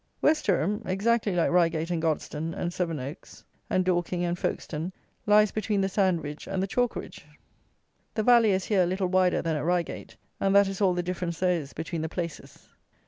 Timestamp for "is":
8.49-8.65, 10.67-10.81, 11.51-11.73